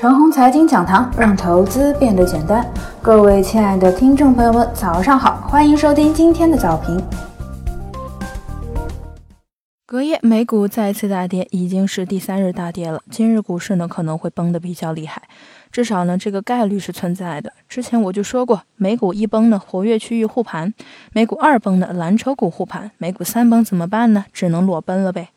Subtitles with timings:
[0.00, 2.64] 陈红财经讲堂，让投资变得简单。
[3.02, 7.02] 各位亲爱的听众朋友们，早上好，欢迎收听今天的早评。
[9.84, 13.02] 隔夜美股再次大跌，已经是第三日大跌了。
[13.10, 15.20] 今日股市呢可能会崩得比较厉害，
[15.72, 17.52] 至少呢这个概率是存在的。
[17.68, 20.68] 之前我就说过，美股一崩呢，活跃区域护盘；
[21.12, 24.26] 美股二崩呢，蓝筹股护盘；美股三崩怎么办呢？
[24.32, 25.30] 只能裸奔了呗。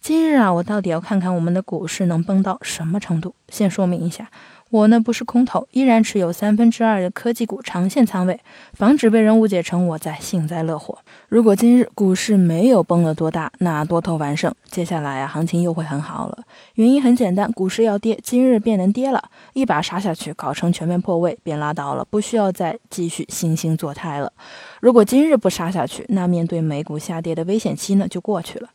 [0.00, 3.34] 今日啊，我到底要看看我们的股市能崩到什么程度？
[3.50, 4.30] 先说明一下，
[4.70, 8.40] 我呢不是空头，依然持有三分之二的科技股长线仓位，
[8.72, 10.98] 防止被人误解成我在幸灾乐祸。
[11.28, 16.44] 如果今日股市没有崩了多大，那多头完胜，接下来啊行情又会很好了。
[16.76, 19.22] 原因很简单，股市要跌，今日便能跌了，
[19.52, 24.32] 一把杀下去，搞成全面破位便拉倒了，不需要再继续惺惺作态了。
[24.80, 28.70] 如果今日不杀下去，那面对美股下跌的危险期呢就过去了。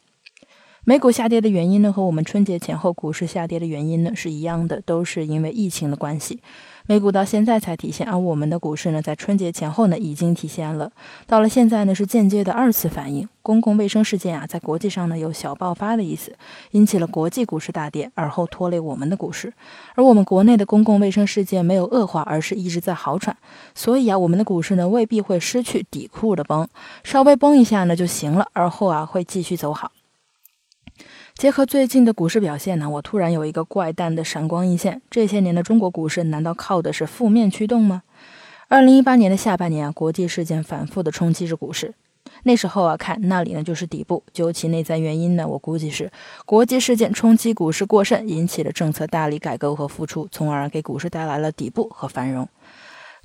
[0.88, 6.40] 美股下跌的原因呢，和我们春节前后股市下跌的原因呢是一样的，都是因为疫情的关系。
[6.86, 10.92] 美股到现在才体现，而我们的股市呢，在春节前后呢已经体现了。
[11.26, 13.28] 到了现在呢，是间接的二次反应。
[13.42, 16.36] 公共卫生事件啊，在国际上呢有小爆发的意思，
[16.74, 19.52] 引起了国际股市大跌，而后拖累我们的股市。
[19.96, 23.36] 而我们国内的公共卫生事件没有恶化，而是一直在好转。
[23.74, 26.68] 所以啊，我们的股市呢未必会失去底库的崩，
[27.04, 29.92] 稍微崩一下呢就行了，而后啊会继续走好。
[31.36, 38.04] 结合最近的股市表现呢，我突然有一个怪诞的闪光一现：这些年的中国股市难道靠的是负面驱动吗？
[38.68, 41.94] 二零一八年的下半年啊，国际事件反复的冲击着股市，
[42.44, 44.24] 那时候啊，看那里呢就是底部。
[44.34, 46.12] 究其内在原因呢，我估计是
[46.46, 52.48] 国际事件冲击股市过甚，引起了政策大力改革和复出，从而给股市带来了底部和繁荣。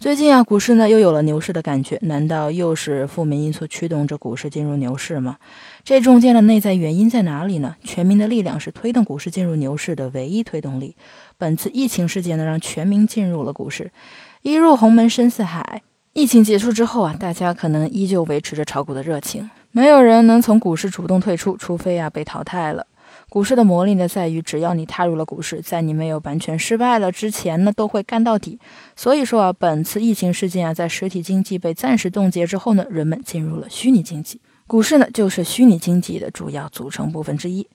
[0.00, 5.36] 最近啊，股市呢又有了牛市的感觉，难道又是负面因素驱动着股市进入牛市吗？
[5.84, 7.76] 这中间的内在原因在哪里呢？
[7.84, 10.96] 全民的力量是推动股市进入牛市的唯一推动力。
[11.36, 13.92] 本次疫情事件呢，让全民进入了股市，
[14.40, 15.82] 一入鸿门深似海。
[16.14, 22.86] 疫情结束之后啊，大家可能依旧维持着炒股的热情，没有人能从股市主动退出，除非啊被淘汰了。
[23.28, 28.58] 股市的魔力呢，在于只要你踏入了股市，在你没有完全失败了之前呢，都会干到底。
[28.96, 37.66] 所以说啊，本次疫情事件啊，在实体经济被暂时冻结之后呢，人们进入了虚拟经济，股市呢就是虚拟经济的主要组成部分之一。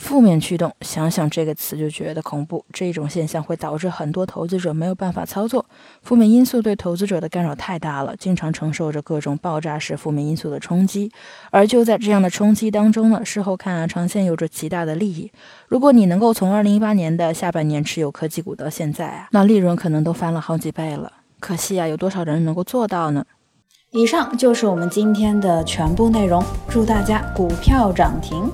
[0.00, 2.64] 负面驱动，想想这个词就觉得恐怖。
[2.72, 5.64] 这种现象会导致很多投资者没有办法操作，
[6.02, 11.12] 负面因素对投资者的干扰太大了，经常承受着各种爆炸式负面因素的冲击。
[11.50, 15.30] 而就在这样的冲击当中呢，事后看啊，长线有着极大的利益。
[15.68, 21.12] 如果你能够从二零一八年的下半年持有科技股到现在啊，那利润可能都翻了好几倍了。
[21.38, 23.26] 可惜啊，有多少人能够做到呢？
[23.90, 28.50] 以上就是我们今天的全部内容，祝大家股票涨停。